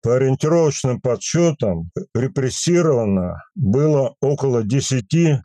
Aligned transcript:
По 0.00 0.14
ориентировочным 0.14 1.00
подсчетам 1.00 1.90
репрессировано 2.14 3.42
было 3.56 4.14
около 4.20 4.62
10-12 4.62 5.40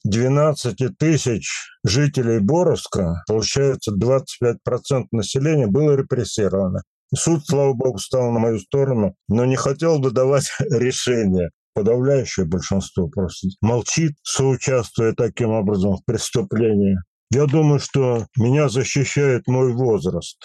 тысяч 0.99 1.49
жителей 1.83 2.39
Боровска. 2.39 3.23
Получается, 3.27 3.91
25% 3.95 5.05
населения 5.11 5.67
было 5.67 5.95
репрессировано. 5.95 6.83
Суд, 7.15 7.45
слава 7.45 7.73
богу, 7.73 7.97
стал 7.97 8.31
на 8.31 8.39
мою 8.39 8.59
сторону, 8.59 9.15
но 9.27 9.45
не 9.45 9.55
хотел 9.55 9.99
бы 9.99 10.11
давать 10.11 10.51
решение. 10.59 11.49
Подавляющее 11.75 12.45
большинство 12.45 13.07
просто 13.07 13.47
молчит, 13.61 14.13
соучаствуя 14.21 15.13
таким 15.13 15.49
образом 15.49 15.97
в 15.97 16.05
преступлении. 16.05 16.97
Я 17.31 17.47
думаю, 17.47 17.79
что 17.79 18.27
меня 18.37 18.69
защищает 18.69 19.47
мой 19.47 19.73
возраст. 19.73 20.37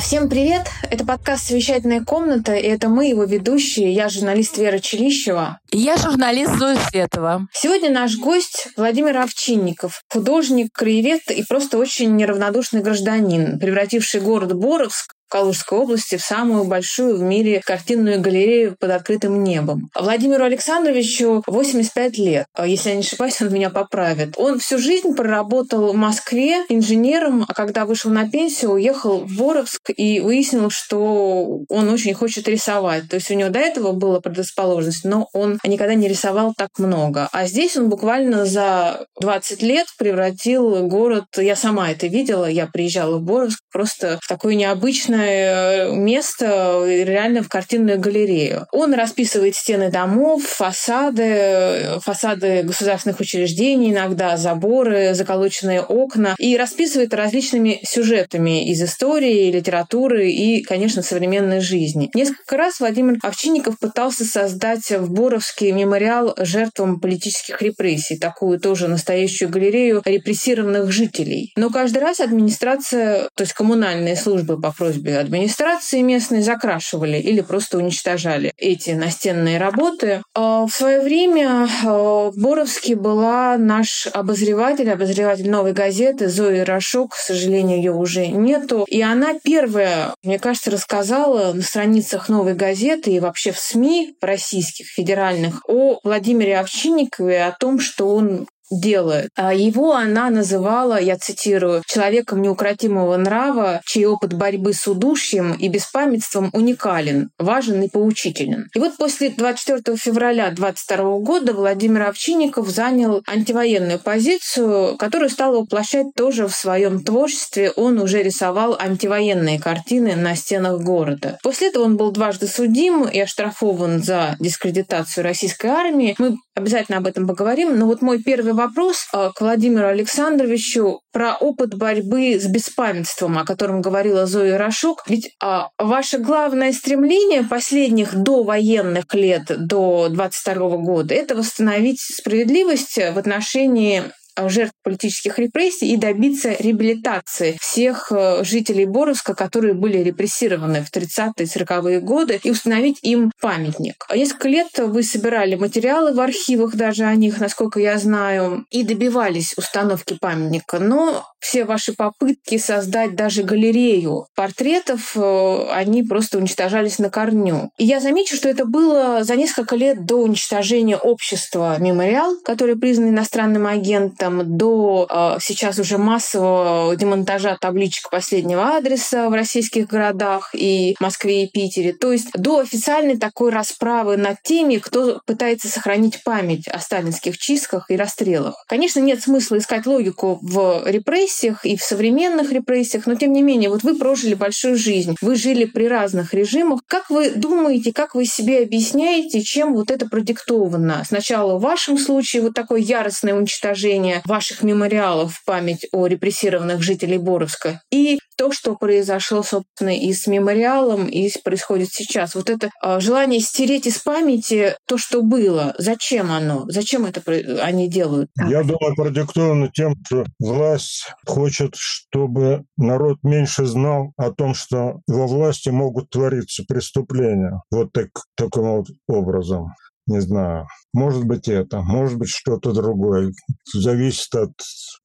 Всем 0.00 0.30
привет! 0.30 0.68
Это 0.90 1.04
подкаст 1.04 1.48
«Совещательная 1.48 2.02
комната», 2.02 2.54
и 2.54 2.62
это 2.62 2.88
мы, 2.88 3.08
его 3.08 3.24
ведущие. 3.24 3.92
Я 3.92 4.08
журналист 4.08 4.56
Вера 4.56 4.78
Челищева. 4.78 5.58
Я 5.70 5.98
журналист 5.98 6.56
Зоя 6.56 6.76
Светова. 6.76 7.46
Сегодня 7.52 7.90
наш 7.90 8.16
гость 8.16 8.68
Владимир 8.78 9.18
Овчинников, 9.18 10.02
художник, 10.10 10.72
краевед 10.72 11.30
и 11.30 11.44
просто 11.44 11.76
очень 11.76 12.16
неравнодушный 12.16 12.80
гражданин, 12.80 13.58
превративший 13.58 14.22
город 14.22 14.54
Боровск 14.54 15.11
Калужской 15.32 15.78
области 15.78 16.16
в 16.16 16.20
самую 16.20 16.64
большую 16.64 17.16
в 17.16 17.22
мире 17.22 17.62
картинную 17.64 18.20
галерею 18.20 18.76
под 18.78 18.90
открытым 18.90 19.42
небом. 19.42 19.88
Владимиру 19.98 20.44
Александровичу 20.44 21.42
85 21.46 22.18
лет. 22.18 22.46
Если 22.62 22.90
я 22.90 22.96
не 22.96 23.00
ошибаюсь, 23.00 23.40
он 23.40 23.50
меня 23.50 23.70
поправит. 23.70 24.34
Он 24.36 24.58
всю 24.58 24.76
жизнь 24.76 25.14
проработал 25.14 25.94
в 25.94 25.96
Москве 25.96 26.66
инженером, 26.68 27.46
а 27.48 27.54
когда 27.54 27.86
вышел 27.86 28.10
на 28.10 28.28
пенсию, 28.28 28.72
уехал 28.72 29.20
в 29.20 29.38
Боровск 29.38 29.88
и 29.96 30.20
выяснил, 30.20 30.68
что 30.68 31.62
он 31.70 31.88
очень 31.88 32.12
хочет 32.12 32.46
рисовать. 32.46 33.08
То 33.08 33.16
есть 33.16 33.30
у 33.30 33.34
него 33.34 33.48
до 33.48 33.58
этого 33.58 33.92
была 33.92 34.20
предрасположенность, 34.20 35.04
но 35.04 35.30
он 35.32 35.58
никогда 35.64 35.94
не 35.94 36.08
рисовал 36.08 36.52
так 36.54 36.68
много. 36.76 37.30
А 37.32 37.46
здесь 37.46 37.74
он 37.78 37.88
буквально 37.88 38.44
за 38.44 39.06
20 39.18 39.62
лет 39.62 39.86
превратил 39.96 40.86
город, 40.88 41.24
я 41.38 41.56
сама 41.56 41.90
это 41.90 42.06
видела, 42.06 42.44
я 42.44 42.66
приезжала 42.66 43.16
в 43.16 43.22
Боровск, 43.22 43.60
просто 43.72 44.18
в 44.20 44.28
такое 44.28 44.56
необычное 44.56 45.21
прекрасное 45.22 45.90
место, 45.92 46.84
реально 46.86 47.42
в 47.42 47.48
картинную 47.48 47.98
галерею. 47.98 48.66
Он 48.72 48.94
расписывает 48.94 49.54
стены 49.54 49.90
домов, 49.90 50.42
фасады, 50.44 52.00
фасады 52.00 52.62
государственных 52.62 53.20
учреждений 53.20 53.90
иногда, 53.90 54.36
заборы, 54.36 55.14
заколоченные 55.14 55.82
окна, 55.82 56.34
и 56.38 56.56
расписывает 56.56 57.14
различными 57.14 57.80
сюжетами 57.84 58.68
из 58.70 58.82
истории, 58.82 59.50
литературы 59.50 60.30
и, 60.30 60.62
конечно, 60.62 61.02
современной 61.02 61.60
жизни. 61.60 62.10
Несколько 62.14 62.56
раз 62.56 62.80
Владимир 62.80 63.18
Овчинников 63.22 63.78
пытался 63.78 64.24
создать 64.24 64.90
в 64.90 65.12
Боровске 65.12 65.72
мемориал 65.72 66.34
жертвам 66.38 67.00
политических 67.00 67.60
репрессий, 67.62 68.18
такую 68.18 68.58
тоже 68.58 68.88
настоящую 68.88 69.50
галерею 69.50 70.02
репрессированных 70.04 70.90
жителей. 70.90 71.52
Но 71.56 71.70
каждый 71.70 71.98
раз 71.98 72.20
администрация, 72.20 73.28
то 73.34 73.42
есть 73.42 73.52
коммунальные 73.52 74.16
службы 74.16 74.60
по 74.60 74.72
просьбе 74.72 75.11
администрации 75.20 76.00
местной 76.00 76.42
закрашивали 76.42 77.18
или 77.18 77.40
просто 77.40 77.78
уничтожали 77.78 78.52
эти 78.56 78.90
настенные 78.90 79.58
работы. 79.58 80.22
А, 80.34 80.66
в 80.66 80.70
свое 80.70 81.00
время 81.00 81.68
а, 81.84 82.30
в 82.30 82.36
Боровске 82.36 82.96
была 82.96 83.56
наш 83.58 84.08
обозреватель, 84.12 84.90
обозреватель 84.90 85.50
«Новой 85.50 85.72
газеты» 85.72 86.28
Зоя 86.28 86.64
Рашок, 86.64 87.12
к 87.12 87.16
сожалению, 87.16 87.78
ее 87.78 87.92
уже 87.92 88.26
нету. 88.28 88.84
И 88.88 89.02
она 89.02 89.34
первая, 89.42 90.14
мне 90.22 90.38
кажется, 90.38 90.70
рассказала 90.70 91.52
на 91.52 91.62
страницах 91.62 92.28
«Новой 92.28 92.54
газеты» 92.54 93.10
и 93.12 93.20
вообще 93.20 93.52
в 93.52 93.58
СМИ 93.58 94.16
российских, 94.20 94.86
федеральных 94.86 95.62
о 95.68 95.98
Владимире 96.02 96.58
Овчинникове, 96.58 97.44
о 97.44 97.52
том, 97.52 97.80
что 97.80 98.14
он 98.14 98.46
делает. 98.72 99.30
А 99.36 99.54
его 99.54 99.94
она 99.94 100.30
называла, 100.30 101.00
я 101.00 101.16
цитирую, 101.16 101.82
человеком 101.86 102.42
неукротимого 102.42 103.16
нрава, 103.16 103.80
чей 103.84 104.06
опыт 104.06 104.32
борьбы 104.32 104.72
с 104.72 104.86
удушьем 104.86 105.52
и 105.52 105.68
беспамятством 105.68 106.50
уникален, 106.52 107.30
важен 107.38 107.82
и 107.82 107.88
поучителен. 107.88 108.68
И 108.74 108.78
вот 108.78 108.96
после 108.96 109.30
24 109.30 109.96
февраля 109.96 110.50
22 110.50 111.18
года 111.18 111.52
Владимир 111.52 112.02
Овчинников 112.02 112.68
занял 112.68 113.22
антивоенную 113.26 113.98
позицию, 113.98 114.96
которую 114.96 115.30
стал 115.30 115.54
воплощать 115.54 116.06
тоже 116.14 116.46
в 116.46 116.54
своем 116.54 117.04
творчестве. 117.04 117.70
Он 117.72 117.98
уже 118.00 118.22
рисовал 118.22 118.76
антивоенные 118.78 119.60
картины 119.60 120.16
на 120.16 120.34
стенах 120.34 120.80
города. 120.80 121.38
После 121.42 121.68
этого 121.68 121.84
он 121.84 121.96
был 121.96 122.10
дважды 122.12 122.46
судим 122.46 123.04
и 123.04 123.20
оштрафован 123.20 124.02
за 124.02 124.36
дискредитацию 124.38 125.24
российской 125.24 125.68
армии. 125.68 126.14
Мы 126.18 126.36
обязательно 126.54 126.98
об 126.98 127.06
этом 127.06 127.26
поговорим. 127.26 127.78
Но 127.78 127.86
вот 127.86 128.02
мой 128.02 128.22
первый 128.22 128.52
вопрос 128.52 129.06
э, 129.12 129.30
к 129.34 129.40
Владимиру 129.40 129.86
Александровичу 129.86 131.00
про 131.12 131.34
опыт 131.34 131.74
борьбы 131.74 132.38
с 132.38 132.46
беспамятством, 132.46 133.38
о 133.38 133.44
котором 133.44 133.80
говорила 133.80 134.26
Зоя 134.26 134.58
Рашук. 134.58 135.02
Ведь 135.06 135.34
а, 135.40 135.70
ваше 135.78 136.18
главное 136.18 136.72
стремление 136.72 137.42
последних 137.44 138.14
до 138.14 138.42
военных 138.42 139.12
лет, 139.14 139.44
до 139.48 140.08
22 140.08 140.76
года, 140.78 141.14
это 141.14 141.34
восстановить 141.34 142.00
справедливость 142.00 142.96
в 142.96 143.18
отношении 143.18 144.04
жертв 144.36 144.74
политических 144.82 145.38
репрессий 145.38 145.92
и 145.92 145.96
добиться 145.96 146.54
реабилитации 146.58 147.56
всех 147.60 148.10
э, 148.12 148.44
жителей 148.44 148.86
Боровска, 148.86 149.34
которые 149.34 149.74
были 149.74 149.98
репрессированы 149.98 150.82
в 150.82 150.94
30-е 150.94 151.46
40-е 151.46 152.00
годы, 152.00 152.40
и 152.42 152.50
установить 152.50 152.98
им 153.02 153.32
памятник. 153.40 154.06
Несколько 154.14 154.48
лет 154.48 154.68
вы 154.78 155.02
собирали 155.02 155.54
материалы 155.54 156.12
в 156.14 156.20
архивах 156.20 156.74
даже 156.74 157.04
о 157.04 157.14
них, 157.14 157.40
насколько 157.40 157.80
я 157.80 157.98
знаю, 157.98 158.66
и 158.70 158.82
добивались 158.82 159.54
установки 159.56 160.16
памятника. 160.20 160.78
Но 160.78 161.26
все 161.38 161.64
ваши 161.64 161.92
попытки 161.92 162.56
создать 162.58 163.16
даже 163.16 163.42
галерею 163.42 164.26
портретов, 164.34 165.16
э, 165.16 165.66
они 165.70 166.02
просто 166.02 166.38
уничтожались 166.38 166.98
на 166.98 167.10
корню. 167.10 167.70
И 167.78 167.84
я 167.84 168.00
замечу, 168.00 168.36
что 168.36 168.48
это 168.48 168.64
было 168.64 169.24
за 169.24 169.36
несколько 169.36 169.76
лет 169.76 170.04
до 170.04 170.16
уничтожения 170.16 170.96
общества 170.96 171.76
«Мемориал», 171.78 172.36
который 172.44 172.76
признан 172.76 173.10
иностранным 173.10 173.66
агентом, 173.66 174.21
до 174.30 175.06
э, 175.08 175.38
сейчас 175.40 175.78
уже 175.78 175.98
массового 175.98 176.94
демонтажа 176.96 177.56
табличек 177.60 178.10
последнего 178.10 178.76
адреса 178.76 179.28
в 179.28 179.32
российских 179.32 179.88
городах 179.88 180.50
и 180.54 180.96
Москве 181.00 181.44
и 181.44 181.50
Питере. 181.50 181.92
То 181.92 182.12
есть 182.12 182.32
до 182.32 182.58
официальной 182.60 183.16
такой 183.16 183.50
расправы 183.50 184.16
над 184.16 184.42
теми, 184.42 184.76
кто 184.76 185.20
пытается 185.26 185.68
сохранить 185.68 186.22
память 186.24 186.68
о 186.68 186.78
сталинских 186.78 187.38
чистках 187.38 187.90
и 187.90 187.96
расстрелах. 187.96 188.64
Конечно, 188.68 189.00
нет 189.00 189.22
смысла 189.22 189.58
искать 189.58 189.86
логику 189.86 190.38
в 190.42 190.82
репрессиях 190.86 191.64
и 191.64 191.76
в 191.76 191.82
современных 191.82 192.52
репрессиях, 192.52 193.06
но 193.06 193.14
тем 193.14 193.32
не 193.32 193.42
менее, 193.42 193.70
вот 193.70 193.82
вы 193.82 193.96
прожили 193.96 194.34
большую 194.34 194.76
жизнь, 194.76 195.16
вы 195.20 195.36
жили 195.36 195.64
при 195.64 195.88
разных 195.88 196.34
режимах. 196.34 196.80
Как 196.86 197.10
вы 197.10 197.30
думаете, 197.30 197.92
как 197.92 198.14
вы 198.14 198.26
себе 198.26 198.62
объясняете, 198.62 199.42
чем 199.42 199.74
вот 199.74 199.90
это 199.90 200.08
продиктовано? 200.08 201.02
Сначала 201.06 201.58
в 201.58 201.62
вашем 201.62 201.98
случае 201.98 202.42
вот 202.42 202.54
такое 202.54 202.80
яростное 202.80 203.34
уничтожение 203.34 204.11
ваших 204.24 204.62
мемориалов 204.62 205.34
в 205.34 205.44
память 205.44 205.86
о 205.92 206.06
репрессированных 206.06 206.82
жителей 206.82 207.18
Боровска 207.18 207.80
и 207.90 208.18
то, 208.36 208.52
что 208.52 208.74
произошло, 208.74 209.42
собственно, 209.42 209.96
и 209.96 210.12
с 210.12 210.26
мемориалом, 210.26 211.06
и 211.06 211.30
происходит 211.44 211.90
сейчас. 211.92 212.34
Вот 212.34 212.50
это 212.50 212.70
э, 212.82 213.00
желание 213.00 213.40
стереть 213.40 213.86
из 213.86 213.98
памяти 213.98 214.74
то, 214.86 214.98
что 214.98 215.22
было. 215.22 215.74
Зачем 215.78 216.32
оно? 216.32 216.64
Зачем 216.66 217.06
это 217.06 217.22
они 217.62 217.88
делают? 217.88 218.30
Я 218.48 218.62
думаю, 218.62 218.94
продиктовано 218.96 219.70
тем, 219.72 219.94
что 220.06 220.24
власть 220.40 221.06
хочет, 221.26 221.74
чтобы 221.76 222.64
народ 222.76 223.18
меньше 223.22 223.64
знал 223.66 224.12
о 224.16 224.32
том, 224.32 224.54
что 224.54 225.00
во 225.06 225.26
власти 225.26 225.68
могут 225.68 226.10
твориться 226.10 226.64
преступления. 226.66 227.62
Вот 227.70 227.92
так, 227.92 228.08
таким 228.34 228.62
вот 228.62 228.86
образом 229.06 229.72
не 230.06 230.20
знаю, 230.20 230.66
может 230.92 231.24
быть 231.24 231.48
это, 231.48 231.80
может 231.80 232.18
быть 232.18 232.28
что-то 232.28 232.72
другое. 232.72 233.32
Зависит 233.72 234.34
от 234.34 234.52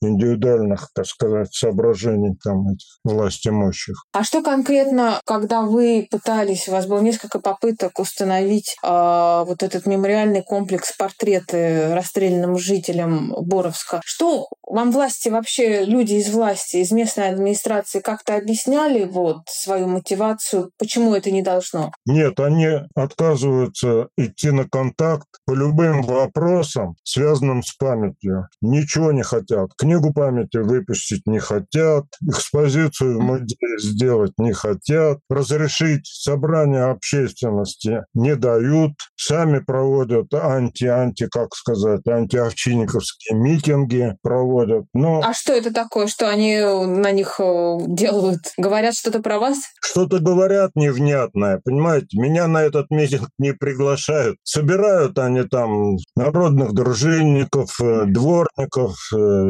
индивидуальных, 0.02 0.90
так 0.94 1.06
сказать, 1.06 1.54
соображений 1.54 2.36
там 2.44 2.68
этих 2.70 2.88
власть 3.04 3.48
имущих. 3.48 3.96
А 4.12 4.24
что 4.24 4.42
конкретно, 4.42 5.22
когда 5.26 5.62
вы 5.62 6.08
пытались, 6.10 6.68
у 6.68 6.72
вас 6.72 6.86
было 6.88 7.00
несколько 7.00 7.40
попыток 7.40 8.00
установить 8.00 8.76
э, 8.84 8.88
вот 8.88 9.64
этот 9.64 9.86
мемориальный 9.86 10.44
комплекс 10.44 10.96
портреты 10.98 11.94
расстрелянным 11.94 12.58
жителям 12.58 13.34
Боровска, 13.40 14.02
что 14.04 14.48
Вам 14.70 14.92
власти 14.92 15.30
вообще, 15.30 15.86
люди 15.86 16.16
из 16.16 16.30
власти, 16.30 16.78
из 16.78 16.92
местной 16.92 17.30
администрации 17.30 18.02
как-то 18.02 18.36
объясняли 18.36 19.06
вот 19.06 19.44
свою 19.48 19.88
мотивацию, 19.88 20.72
почему 20.78 21.16
это 21.16 21.32
не 21.32 21.42
должно? 21.42 21.94
Нет, 22.06 22.38
они 22.42 22.68
отказываются 22.94 24.10
идти 24.18 24.52
на 24.52 24.68
контакт 24.68 25.26
по 25.46 25.54
любым 25.54 26.02
вопросам, 26.02 26.96
связанным 27.04 27.64
с 27.64 27.74
памятью. 27.76 28.50
Ничего 28.62 29.14
не 29.14 29.24
хотят. 29.24 29.70
Книгу 29.78 30.14
памяти 30.14 30.58
выпустить 30.58 31.26
не 31.26 31.40
хотят, 31.40 32.04
экспозицию 32.28 33.20
в 33.20 33.22
музее 33.22 33.80
сделать 33.80 34.34
не 34.38 34.52
хотят, 34.52 35.20
разрешить 35.30 36.06
собрание 36.08 36.84
общественности 36.84 38.04
не 38.14 38.36
дают, 38.36 38.92
сами 39.16 39.60
проводят 39.60 40.34
анти-анти, 40.34 41.28
как 41.28 41.56
сказать, 41.56 42.06
антиовчинниковские 42.06 43.40
митинги 43.40 44.14
проводят. 44.22 44.57
Но... 44.94 45.22
А 45.24 45.34
что 45.34 45.54
это 45.54 45.74
такое, 45.74 46.08
что 46.08 46.30
они 46.30 46.60
на 46.60 47.12
них 47.12 47.40
э, 47.40 47.78
делают? 47.88 48.40
Говорят 48.58 48.96
что-то 48.96 49.22
про 49.22 49.40
вас? 49.40 49.58
Что-то 49.82 50.20
говорят 50.20 50.72
невнятное, 50.76 51.62
понимаете? 51.64 52.20
Меня 52.20 52.48
на 52.48 52.64
этот 52.64 52.90
митинг 52.90 53.30
не 53.38 53.54
приглашают. 53.54 54.38
Собирают 54.44 55.18
они 55.20 55.44
там 55.44 55.98
народных 56.16 56.74
дружинников, 56.74 57.80
э, 57.82 58.06
дворников, 58.06 58.96
э, 59.14 59.50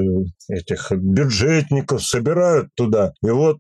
этих 0.50 0.92
бюджетников, 0.92 2.04
собирают 2.04 2.70
туда. 2.76 3.14
И 3.24 3.30
вот 3.30 3.58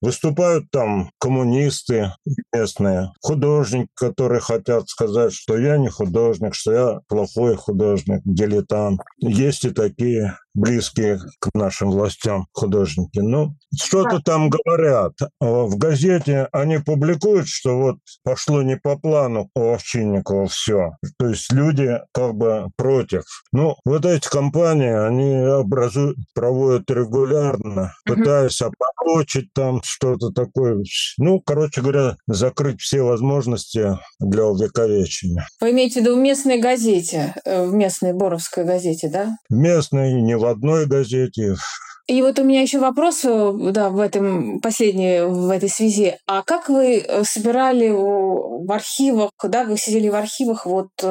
выступают 0.00 0.64
там 0.70 1.10
коммунисты 1.20 2.12
местные, 2.52 3.12
художники, 3.22 3.88
которые 3.94 4.40
хотят 4.40 4.88
сказать, 4.88 5.32
что 5.32 5.56
я 5.56 5.76
не 5.76 5.88
художник, 5.88 6.54
что 6.54 6.72
я 6.72 7.00
плохой 7.08 7.56
художник, 7.56 8.20
дилетант. 8.24 9.00
Есть 9.18 9.64
и 9.64 9.70
такие 9.70 10.36
близкие 10.54 11.18
к 11.40 11.50
нашим 11.54 11.90
властям 11.90 12.46
художники. 12.52 13.20
Ну, 13.20 13.54
что-то 13.76 14.20
там 14.20 14.50
говорят. 14.50 15.12
А 15.40 15.64
в 15.64 15.76
газете 15.76 16.48
они 16.52 16.78
публикуют, 16.78 17.48
что 17.48 17.78
вот 17.78 17.96
пошло 18.24 18.62
не 18.62 18.76
по 18.76 18.96
плану 18.96 19.50
у 19.54 19.72
Овчинникова 19.72 20.46
все. 20.48 20.92
То 21.18 21.28
есть 21.28 21.52
люди 21.52 21.98
как 22.12 22.34
бы 22.34 22.68
против. 22.76 23.22
Ну, 23.52 23.76
вот 23.84 24.04
эти 24.04 24.28
компании, 24.28 24.92
они 24.92 25.34
образуют, 25.34 26.16
проводят 26.34 26.90
регулярно, 26.90 27.94
пытаясь 28.04 28.60
опорочить 28.60 29.52
там 29.54 29.80
что-то 29.82 30.30
такое. 30.30 30.82
Ну, 31.18 31.40
короче 31.40 31.80
говоря, 31.80 32.16
закрыть 32.26 32.80
все 32.80 33.02
возможности 33.02 33.98
для 34.18 34.44
увековечения. 34.46 35.46
Вы 35.60 35.72
имеете 35.72 36.00
в 36.00 36.02
виду 36.02 36.16
в 36.16 36.18
местной 36.18 36.58
газете, 36.60 37.34
э, 37.44 37.64
в 37.64 37.72
местной 37.72 38.12
Боровской 38.12 38.64
газете, 38.64 39.08
да? 39.08 39.36
В 39.48 39.54
местной, 39.54 40.20
не 40.20 40.36
в 40.38 40.46
одной 40.46 40.86
газете, 40.86 41.56
и 42.08 42.22
вот 42.22 42.38
у 42.38 42.44
меня 42.44 42.62
еще 42.62 42.78
вопрос, 42.78 43.22
э, 43.24 43.52
да, 43.70 43.90
в 43.90 44.00
этом 44.00 44.60
последней, 44.60 45.26
в 45.26 45.50
этой 45.50 45.68
связи. 45.68 46.16
А 46.26 46.42
как 46.42 46.70
вы 46.70 47.00
э, 47.00 47.22
собирали 47.24 47.90
в 47.90 48.72
архивах, 48.72 49.30
да, 49.44 49.64
вы 49.64 49.76
сидели 49.76 50.08
в 50.08 50.14
архивах 50.14 50.64
вот 50.64 50.88
э, 51.02 51.06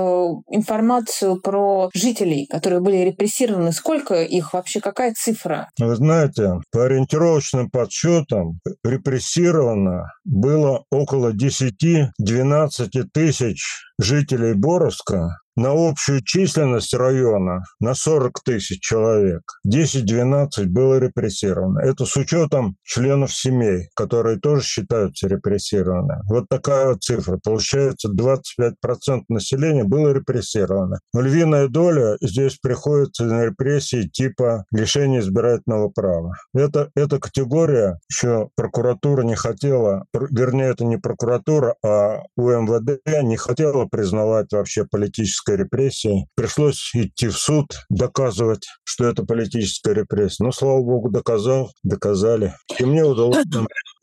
информацию 0.50 1.40
про 1.40 1.92
жителей, 1.94 2.48
которые 2.48 2.80
были 2.80 2.98
репрессированы? 2.98 3.74
Сколько 3.74 4.24
их 4.24 4.54
вообще? 4.54 4.80
Какая 4.80 5.14
цифра? 5.14 5.70
Вы 5.78 5.96
знаете, 5.96 6.54
по 6.72 6.86
ориентировочным 6.86 7.70
подсчетам 7.70 8.60
репрессировано 8.84 10.12
было 10.26 10.84
около 10.90 11.32
10-12 11.32 12.10
тысяч 13.14 13.87
жителей 13.98 14.54
Боровска 14.54 15.40
на 15.58 15.72
общую 15.72 16.22
численность 16.24 16.94
района 16.94 17.64
на 17.80 17.96
40 17.96 18.44
тысяч 18.44 18.80
человек 18.80 19.42
10-12 19.68 20.66
было 20.68 21.00
репрессировано. 21.00 21.80
Это 21.80 22.06
с 22.06 22.16
учетом 22.16 22.78
членов 22.84 23.34
семей, 23.34 23.90
которые 23.96 24.40
тоже 24.40 24.62
считаются 24.64 25.28
репрессированными. 25.28 26.22
Вот 26.30 26.46
такая 26.48 26.90
вот 26.90 27.02
цифра. 27.02 27.40
Получается, 27.44 28.10
25% 28.10 29.24
населения 29.30 29.84
было 29.84 30.14
репрессировано. 30.14 31.00
Но 31.12 31.22
львиная 31.22 31.68
доля 31.68 32.18
здесь 32.22 32.60
приходится 32.62 33.26
на 33.26 33.46
репрессии 33.46 34.08
типа 34.08 34.66
лишения 34.72 35.22
избирательного 35.22 35.90
права. 35.90 36.34
Это, 36.54 36.92
эта 36.96 37.20
категория 37.20 37.98
еще 38.12 38.50
прокуратура 38.56 39.24
не 39.24 39.36
хотела, 39.36 40.06
вернее, 40.14 40.70
это 40.70 40.86
не 40.86 40.98
прокуратура, 40.98 41.76
а 41.84 42.20
УМВД 42.36 43.02
не 43.24 43.38
хотела 43.38 43.87
признавать 43.88 44.52
вообще 44.52 44.86
политической 44.86 45.58
репрессии. 45.58 46.28
Пришлось 46.36 46.92
идти 46.94 47.28
в 47.28 47.38
суд, 47.38 47.68
доказывать, 47.90 48.68
что 48.84 49.06
это 49.06 49.24
политическая 49.24 49.94
репрессия. 49.94 50.46
Но, 50.46 50.52
слава 50.52 50.82
богу, 50.82 51.10
доказал, 51.10 51.72
доказали. 51.84 52.54
И 52.80 52.86
мне 52.86 53.04
удалось 53.04 53.46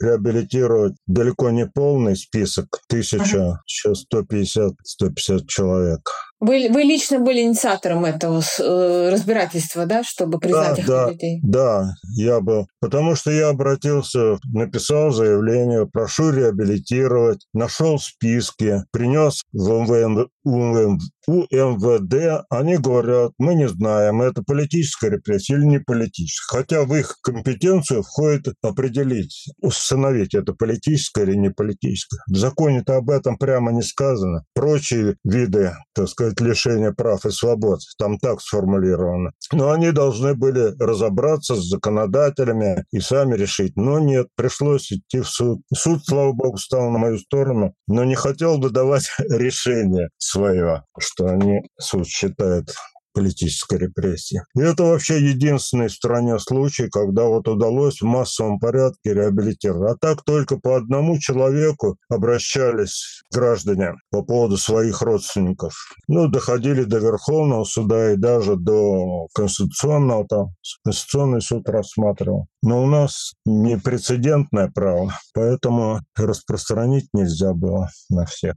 реабилитировать 0.01 0.95
далеко 1.07 1.51
не 1.51 1.67
полный 1.67 2.17
список, 2.17 2.81
тысяча, 2.89 3.61
сейчас 3.67 4.05
150-150 4.13 5.47
человек. 5.47 6.01
Вы, 6.45 6.69
вы 6.71 6.83
лично 6.83 7.21
были 7.21 7.41
инициатором 7.41 8.05
этого 8.05 8.43
э, 8.61 9.09
разбирательства, 9.11 9.87
да, 9.87 10.05
чтобы 10.05 10.39
признать 10.39 10.77
да, 10.77 10.83
их 10.83 10.87
да, 10.87 11.11
людей? 11.11 11.41
Да, 11.43 11.95
я 12.17 12.41
был. 12.41 12.67
Потому 12.81 13.17
что 13.17 13.31
я 13.31 13.49
обратился, 13.49 14.37
написал 14.53 15.11
заявление, 15.11 15.87
прошу 15.91 16.31
реабилитировать, 16.31 17.47
нашел 17.55 17.99
списки, 17.99 18.83
принес 18.93 19.43
в 19.55 19.71
МВМ, 19.71 20.29
УМВ, 20.45 21.01
УМВД. 21.27 22.45
Они 22.51 22.77
говорят, 22.77 23.33
мы 23.39 23.55
не 23.55 23.69
знаем, 23.69 24.21
это 24.21 24.43
политическая 24.43 25.11
репрессия 25.11 25.57
или 25.57 25.65
не 25.65 25.79
политическая. 25.79 26.59
Хотя 26.59 26.85
в 26.85 26.95
их 26.95 27.17
компетенцию 27.23 28.03
входит 28.03 28.55
определить, 28.63 29.47
установить, 29.63 30.35
это 30.35 30.53
политическая 30.53 31.25
или 31.25 31.37
не 31.37 31.51
политическая. 31.51 32.21
В 32.31 32.37
законе-то 32.37 32.97
об 32.97 33.09
этом 33.09 33.39
прямо 33.39 33.73
не 33.73 33.83
сказано. 33.83 34.45
Прочие 34.55 35.17
виды, 35.25 35.73
так 35.95 36.09
сказать, 36.09 36.34
сказать, 36.35 36.41
лишения 36.41 36.93
прав 36.93 37.25
и 37.27 37.31
свобод. 37.31 37.81
Там 37.99 38.19
так 38.19 38.41
сформулировано. 38.41 39.33
Но 39.53 39.71
они 39.71 39.93
должны 39.93 40.35
были 40.35 40.75
разобраться 40.79 41.55
с 41.55 41.69
законодателями 41.69 42.85
и 42.93 43.01
сами 43.01 43.37
решить. 43.37 43.77
Но 43.77 43.99
нет, 43.99 44.29
пришлось 44.37 44.93
идти 44.93 45.21
в 45.21 45.29
суд. 45.29 45.61
Суд, 45.75 46.05
слава 46.05 46.33
богу, 46.33 46.59
стал 46.59 46.91
на 46.91 46.99
мою 46.99 47.19
сторону, 47.19 47.75
но 47.87 48.05
не 48.05 48.15
хотел 48.15 48.59
бы 48.59 48.71
давать 48.71 49.11
решение 49.19 50.09
свое, 50.19 50.85
что 50.99 51.27
они, 51.27 51.61
суд 51.79 52.07
считает 52.07 52.75
политической 53.15 53.79
репрессии. 53.79 54.43
И 54.57 54.61
это 54.61 54.83
вообще 54.83 55.21
единственный 55.21 55.89
в 55.89 55.93
стране 55.93 56.39
случай, 56.39 56.89
когда 56.91 57.25
вот 57.25 57.49
удалось 57.49 58.01
в 58.01 58.05
массовом 58.05 58.59
порядке 58.59 59.15
реабилитировать. 59.15 59.93
А 59.93 59.97
так 59.97 60.25
только 60.25 60.59
по 60.59 60.77
одному 60.77 61.19
человеку 61.19 61.97
обращались 62.09 63.23
граждане 63.33 63.95
по 64.11 64.23
поводу 64.23 64.57
своих 64.59 65.01
родственников. 65.01 65.75
Ну, 66.09 66.29
доходили 66.29 66.85
до 66.85 66.99
Верховного 66.99 67.65
суда 67.65 68.13
и 68.13 68.17
даже 68.17 68.57
до 68.57 69.29
Конституционного, 69.35 70.27
там 70.27 70.47
Конституционный 70.85 71.41
суд 71.41 71.69
рассматривал. 71.69 72.47
Но 72.63 72.83
у 72.83 72.87
нас 72.87 73.35
не 73.47 73.79
прецедентное 73.79 74.71
право, 74.75 75.13
поэтому 75.35 76.01
распространить 76.17 77.09
нельзя 77.13 77.53
было 77.53 77.89
на 78.11 78.27
всех. 78.27 78.57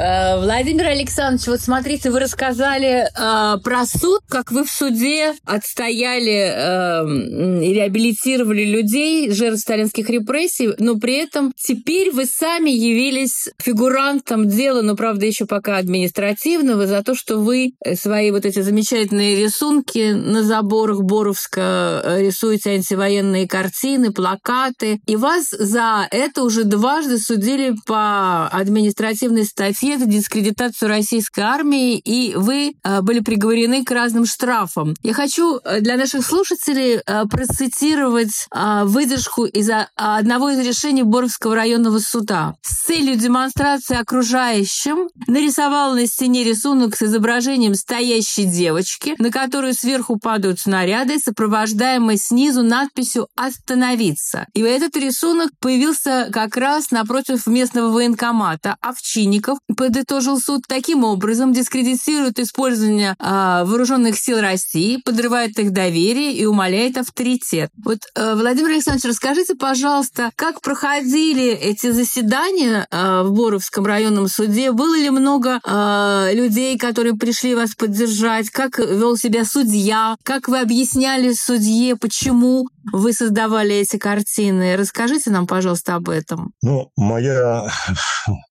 Владимир 0.00 0.86
Александрович, 0.86 1.46
вот 1.46 1.60
смотрите, 1.60 2.10
вы 2.10 2.20
рассказали 2.20 3.04
э, 3.04 3.58
про 3.58 3.84
суд, 3.84 4.20
как 4.30 4.50
вы 4.50 4.64
в 4.64 4.70
суде 4.70 5.34
отстояли 5.44 6.54
э, 6.54 7.70
реабилитировали 7.70 8.64
людей, 8.64 9.30
жертв 9.30 9.60
сталинских 9.60 10.08
репрессий, 10.08 10.70
но 10.78 10.96
при 10.96 11.16
этом 11.16 11.52
теперь 11.54 12.12
вы 12.12 12.24
сами 12.24 12.70
явились 12.70 13.50
фигурантом 13.58 14.48
дела, 14.48 14.80
но, 14.80 14.96
правда, 14.96 15.26
еще 15.26 15.44
пока 15.44 15.76
административного, 15.76 16.86
за 16.86 17.02
то, 17.02 17.14
что 17.14 17.38
вы 17.38 17.72
свои 17.94 18.30
вот 18.30 18.46
эти 18.46 18.60
замечательные 18.60 19.36
рисунки 19.36 20.12
на 20.12 20.42
заборах 20.42 21.02
Боровска 21.02 22.00
э, 22.02 22.22
рисуете 22.22 22.70
антивоенные 22.70 23.46
картины, 23.46 24.12
плакаты, 24.12 24.98
и 25.06 25.16
вас 25.16 25.50
за 25.50 26.08
это 26.10 26.42
уже 26.42 26.64
дважды 26.64 27.18
судили 27.18 27.74
по 27.86 28.46
административной 28.48 29.44
статье 29.44 29.89
геноцид, 29.90 30.08
дискредитацию 30.08 30.88
российской 30.88 31.40
армии, 31.40 31.98
и 31.98 32.34
вы 32.34 32.74
э, 32.82 33.00
были 33.02 33.20
приговорены 33.20 33.84
к 33.84 33.90
разным 33.90 34.26
штрафам. 34.26 34.94
Я 35.02 35.14
хочу 35.14 35.58
э, 35.64 35.80
для 35.80 35.96
наших 35.96 36.24
слушателей 36.24 37.00
процитировать 37.30 38.48
выдержку 38.84 39.44
из 39.44 39.68
одного 39.94 40.50
из 40.50 40.66
решений 40.66 41.02
Боровского 41.02 41.54
районного 41.54 41.98
суда. 41.98 42.54
С 42.62 42.84
целью 42.86 43.16
демонстрации 43.16 43.96
окружающим 43.96 45.08
нарисовал 45.26 45.94
на 45.94 46.06
стене 46.06 46.44
рисунок 46.44 46.96
с 46.96 47.02
изображением 47.02 47.74
стоящей 47.74 48.44
девочки, 48.44 49.14
на 49.18 49.30
которую 49.30 49.74
сверху 49.74 50.18
падают 50.18 50.60
снаряды, 50.60 51.18
сопровождаемые 51.18 52.18
снизу 52.18 52.62
надписью 52.62 53.28
«Остановиться». 53.36 54.46
И 54.54 54.60
этот 54.60 54.96
рисунок 54.96 55.50
появился 55.60 56.28
как 56.32 56.56
раз 56.56 56.90
напротив 56.90 57.46
местного 57.46 57.90
военкомата. 57.90 58.76
Овчинников, 58.80 59.58
подытожил 59.80 60.38
суд, 60.38 60.64
таким 60.68 61.04
образом 61.04 61.54
дискредитирует 61.54 62.38
использование 62.38 63.16
э, 63.18 63.64
вооруженных 63.64 64.18
сил 64.18 64.38
России, 64.38 65.00
подрывает 65.02 65.58
их 65.58 65.72
доверие 65.72 66.34
и 66.34 66.44
умаляет 66.44 66.98
авторитет. 66.98 67.70
Вот, 67.82 68.00
э, 68.14 68.34
Владимир 68.34 68.72
Александрович, 68.72 69.06
расскажите, 69.06 69.54
пожалуйста, 69.54 70.32
как 70.36 70.60
проходили 70.60 71.46
эти 71.52 71.92
заседания 71.92 72.86
э, 72.90 73.22
в 73.22 73.32
Боровском 73.32 73.86
районном 73.86 74.28
суде? 74.28 74.72
Было 74.72 74.98
ли 74.98 75.08
много 75.08 75.60
э, 75.64 76.34
людей, 76.34 76.76
которые 76.76 77.14
пришли 77.14 77.54
вас 77.54 77.74
поддержать? 77.74 78.50
Как 78.50 78.78
вел 78.78 79.16
себя 79.16 79.46
судья? 79.46 80.16
Как 80.24 80.48
вы 80.48 80.60
объясняли 80.60 81.32
судье, 81.32 81.96
почему 81.96 82.68
вы 82.92 83.14
создавали 83.14 83.76
эти 83.76 83.96
картины? 83.96 84.76
Расскажите 84.76 85.30
нам, 85.30 85.46
пожалуйста, 85.46 85.94
об 85.94 86.10
этом. 86.10 86.52
Ну, 86.60 86.90
моя 86.98 87.66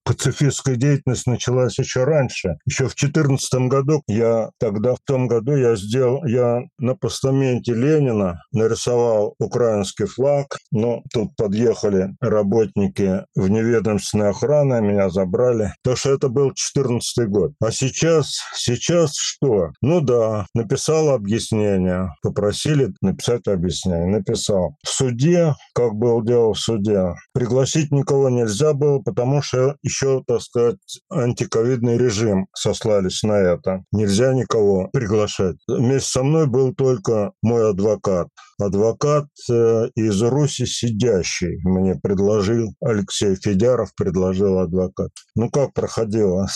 пацифистская 0.03 0.75
деятельность 0.75 1.18
началась 1.25 1.77
еще 1.79 2.03
раньше. 2.03 2.57
Еще 2.65 2.85
в 2.85 2.95
2014 2.95 3.53
году 3.67 4.01
я 4.07 4.49
тогда, 4.59 4.95
в 4.95 4.99
том 5.05 5.27
году 5.27 5.55
я 5.55 5.75
сделал, 5.75 6.25
я 6.25 6.61
на 6.77 6.95
постаменте 6.95 7.73
Ленина 7.73 8.41
нарисовал 8.51 9.35
украинский 9.39 10.05
флаг, 10.05 10.57
но 10.71 11.01
тут 11.13 11.35
подъехали 11.35 12.15
работники 12.19 13.25
в 13.35 13.49
неведомственной 13.49 14.29
охраны, 14.29 14.81
меня 14.81 15.09
забрали. 15.09 15.73
То, 15.83 15.95
что 15.95 16.13
это 16.13 16.29
был 16.29 16.47
2014 16.47 17.27
год. 17.29 17.51
А 17.61 17.71
сейчас, 17.71 18.37
сейчас 18.55 19.15
что? 19.15 19.71
Ну 19.81 20.01
да, 20.01 20.45
написал 20.53 21.09
объяснение, 21.09 22.09
попросили 22.21 22.93
написать 23.01 23.47
объяснение, 23.47 24.07
написал. 24.07 24.75
В 24.83 24.89
суде, 24.89 25.55
как 25.73 25.93
был 25.95 26.21
дело 26.23 26.53
в 26.53 26.59
суде, 26.59 27.15
пригласить 27.33 27.91
никого 27.91 28.29
нельзя 28.29 28.73
было, 28.73 28.99
потому 28.99 29.41
что 29.41 29.75
еще, 29.83 30.23
так 30.27 30.41
сказать, 30.41 30.77
антиковидный 31.11 31.97
режим 31.97 32.47
сослались 32.53 33.23
на 33.23 33.33
это. 33.33 33.83
Нельзя 33.91 34.33
никого 34.33 34.89
приглашать. 34.91 35.57
Вместе 35.67 36.09
со 36.09 36.23
мной 36.23 36.47
был 36.47 36.73
только 36.73 37.31
мой 37.41 37.69
адвокат. 37.69 38.27
Адвокат 38.59 39.27
э, 39.49 39.87
из 39.95 40.21
Руси 40.21 40.65
сидящий 40.65 41.59
мне 41.63 41.95
предложил, 41.95 42.73
Алексей 42.81 43.35
Федяров 43.35 43.93
предложил 43.95 44.59
адвокат. 44.59 45.11
Ну 45.35 45.49
как 45.49 45.73
проходило? 45.73 46.47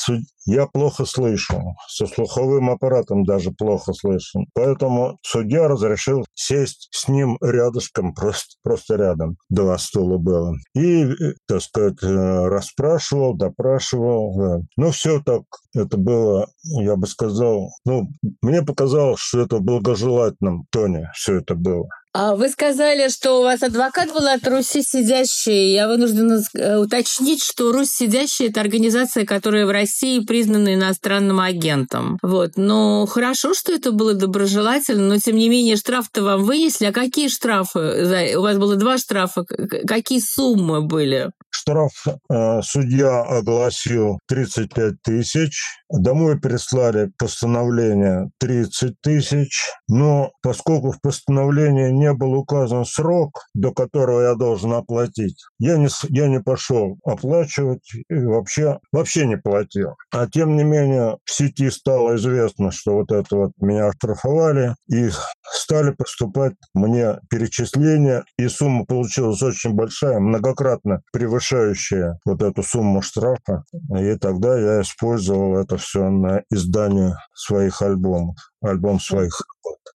Я 0.46 0.68
плохо 0.68 1.06
слышу, 1.06 1.62
со 1.88 2.06
слуховым 2.06 2.70
аппаратом 2.70 3.24
даже 3.24 3.52
плохо 3.52 3.94
слышу. 3.94 4.46
Поэтому 4.54 5.18
судья 5.22 5.70
разрешил 5.70 6.26
сесть 6.34 6.90
с 6.92 7.08
ним 7.08 7.38
рядышком, 7.42 8.14
просто, 8.14 8.56
просто 8.62 8.96
рядом. 8.96 9.38
Два 9.50 9.78
стула 9.78 10.18
было. 10.18 10.54
И, 10.76 11.04
э, 11.06 11.14
так 11.48 11.62
сказать, 11.62 12.04
э, 12.04 12.48
расспрашивал, 12.48 13.36
допрашивал. 13.36 14.64
Ну, 14.76 14.92
все 14.92 15.22
так, 15.22 15.44
это 15.74 15.98
было, 15.98 16.48
я 16.64 16.96
бы 16.96 17.08
сказал, 17.08 17.72
ну, 17.86 18.10
мне 18.42 18.62
показалось, 18.62 19.20
что 19.20 19.42
это 19.42 19.58
в 19.58 19.62
благожелательном 19.62 20.68
тоне 20.70 21.12
все 21.14 21.40
это 21.40 21.56
было. 21.56 21.90
А 22.16 22.36
вы 22.36 22.50
сказали, 22.50 23.10
что 23.10 23.40
у 23.40 23.44
вас 23.44 23.64
адвокат 23.64 24.14
был 24.14 24.28
от 24.28 24.48
Руси 24.48 24.84
сидящей. 24.84 25.74
Я 25.74 25.88
вынуждена 25.88 26.44
э, 26.54 26.78
уточнить, 26.78 27.44
что 27.44 27.72
Русь 27.72 27.90
сидящая– 27.90 28.50
это 28.50 28.62
организация, 28.62 29.26
которая 29.26 29.66
в 29.66 29.72
России 29.72 30.20
признана 30.20 30.76
иностранным 30.76 31.40
агентом. 31.40 32.20
Вот. 32.22 32.52
Но 32.56 33.08
хорошо, 33.08 33.56
что 33.56 33.74
это 33.74 33.92
было 33.92 34.14
доброжелательно, 34.14 35.08
но 35.08 35.18
тем 35.18 35.38
не 35.38 35.50
менее 35.50 35.76
штраф-то 35.76 36.22
вам 36.22 36.44
вынесли. 36.44 36.86
А 36.86 36.94
какие 36.94 37.30
штрафы? 37.30 38.38
У 38.38 38.42
вас 38.42 38.58
было 38.60 38.76
два 38.76 39.00
штрафа. 39.00 39.44
Какие 39.44 40.20
суммы 40.20 40.82
были? 40.82 41.32
Штраф 41.50 42.06
э, 42.30 42.62
судья 42.62 43.22
огласил 43.24 44.20
35 44.28 45.02
тысяч. 45.02 45.64
Домой 45.96 46.40
прислали 46.40 47.12
постановление 47.20 48.32
30 48.40 49.00
тысяч. 49.00 49.62
Но 49.88 50.32
поскольку 50.42 50.92
в 50.92 51.00
постановлении 51.00 51.92
не 51.92 52.12
был 52.14 52.34
указан 52.34 52.84
срок, 52.84 53.46
до 53.54 53.72
которого 53.72 54.22
я 54.22 54.34
должен 54.34 54.74
оплатить, 54.74 55.38
я 55.60 55.78
не, 55.78 55.90
я 56.10 56.28
не 56.28 56.40
пошел 56.40 56.98
оплачивать 57.06 57.88
и 58.10 58.26
вообще, 58.26 58.80
вообще 58.92 59.28
не 59.28 59.38
платил. 59.38 59.96
А 60.12 60.28
тем 60.28 60.58
не 60.58 60.64
менее 60.64 61.18
в 61.26 61.32
сети 61.32 61.70
стало 61.70 62.16
известно, 62.16 62.72
что 62.72 62.96
вот 62.96 63.12
это 63.12 63.36
вот 63.36 63.52
меня 63.62 63.88
оштрафовали 63.90 64.74
и 64.90 65.10
стали 65.44 65.92
поступать 65.92 66.56
мне 66.74 67.20
перечисления, 67.30 68.24
и 68.40 68.48
сумма 68.48 68.86
получилась 68.86 69.44
очень 69.44 69.74
большая, 69.74 70.20
многократно 70.20 71.04
превышающая 71.12 72.18
вот 72.26 72.42
эту 72.42 72.64
сумму 72.64 73.04
штрафа. 73.04 73.64
И 73.96 74.16
тогда 74.16 74.58
я 74.60 74.82
использовал 74.82 75.58
это 75.58 75.78
все 75.84 76.10
на 76.10 76.44
издание 76.50 77.16
своих 77.34 77.82
альбомов, 77.82 78.38
альбом 78.62 79.00
своих 79.00 79.42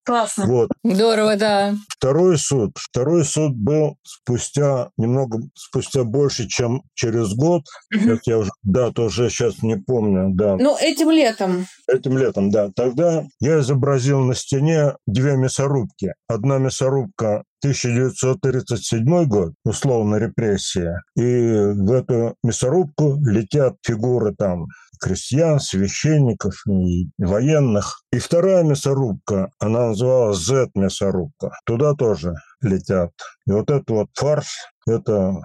Классно. 0.08 0.46
Вот. 0.46 0.70
Здорово, 0.82 1.36
да. 1.36 1.74
Второй 1.88 2.38
суд. 2.38 2.72
Второй 2.76 3.26
суд 3.26 3.54
был 3.54 3.98
спустя 4.02 4.88
немного, 4.96 5.38
спустя 5.54 6.02
больше, 6.04 6.48
чем 6.48 6.82
через 6.94 7.34
год. 7.34 7.64
Угу. 7.94 8.18
я 8.24 8.38
уже 8.38 8.50
дату 8.62 9.04
уже 9.04 9.28
сейчас 9.28 9.62
не 9.62 9.76
помню, 9.76 10.30
да. 10.32 10.56
Ну, 10.56 10.78
этим 10.80 11.10
летом. 11.10 11.66
Этим 11.86 12.16
летом, 12.16 12.50
да. 12.50 12.70
Тогда 12.74 13.24
я 13.40 13.60
изобразил 13.60 14.20
на 14.20 14.34
стене 14.34 14.94
две 15.06 15.36
мясорубки. 15.36 16.14
Одна 16.26 16.56
мясорубка 16.56 17.44
1937 17.62 19.24
год, 19.24 19.52
условно 19.64 20.16
репрессия, 20.16 21.02
и 21.16 21.22
в 21.22 21.90
эту 21.92 22.36
мясорубку 22.44 23.18
летят 23.20 23.74
фигуры 23.84 24.32
там 24.34 24.68
крестьян, 24.98 25.60
священников 25.60 26.54
и 26.68 27.08
военных. 27.18 28.02
И 28.12 28.18
вторая 28.18 28.62
мясорубка, 28.62 29.50
она 29.58 29.88
называлась 29.88 30.38
Z-мясорубка. 30.38 31.52
Туда 31.64 31.94
тоже 31.94 32.34
летят. 32.60 33.12
И 33.46 33.52
вот 33.52 33.70
этот 33.70 33.90
вот 33.90 34.08
фарш, 34.14 34.48
это 34.86 35.36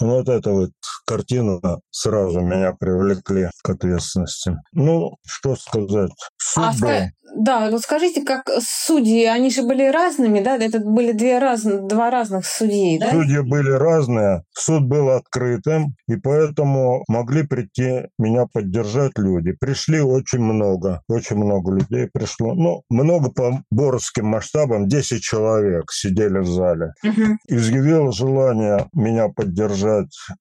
вот 0.00 0.28
эта 0.28 0.50
вот 0.50 0.70
картина 1.06 1.60
сразу 1.90 2.40
меня 2.40 2.72
привлекли 2.78 3.48
к 3.62 3.70
ответственности. 3.70 4.56
Ну, 4.72 5.16
что 5.26 5.56
сказать. 5.56 6.10
Суд 6.38 6.64
а, 6.64 6.72
был. 6.80 6.88
Да, 7.34 7.70
вот 7.70 7.80
скажите, 7.80 8.22
как 8.22 8.50
судьи, 8.60 9.24
они 9.24 9.50
же 9.50 9.62
были 9.62 9.90
разными, 9.90 10.40
да? 10.40 10.56
Это 10.56 10.80
были 10.80 11.12
две 11.12 11.38
раз, 11.38 11.62
два 11.62 12.10
разных 12.10 12.46
судьи, 12.46 12.98
да? 12.98 13.10
Судьи 13.10 13.40
были 13.40 13.70
разные, 13.70 14.42
суд 14.52 14.84
был 14.86 15.10
открытым, 15.10 15.94
и 16.08 16.16
поэтому 16.16 17.04
могли 17.08 17.46
прийти 17.46 18.08
меня 18.18 18.46
поддержать 18.52 19.12
люди. 19.16 19.52
Пришли 19.52 20.00
очень 20.00 20.40
много, 20.40 21.02
очень 21.08 21.36
много 21.36 21.74
людей 21.74 22.08
пришло. 22.12 22.54
Ну, 22.54 22.82
много 22.90 23.30
по 23.30 23.62
боровским 23.70 24.26
масштабам, 24.26 24.88
10 24.88 25.22
человек 25.22 25.90
сидели 25.90 26.38
в 26.38 26.46
зале. 26.46 26.92
Угу. 27.02 27.38
Изъявило 27.48 28.12
желание 28.12 28.88
меня 28.92 29.28
поддержать 29.28 29.71